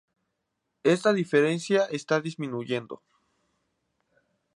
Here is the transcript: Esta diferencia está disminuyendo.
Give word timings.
Esta 0.95 1.13
diferencia 1.13 1.85
está 1.85 2.19
disminuyendo. 2.21 3.03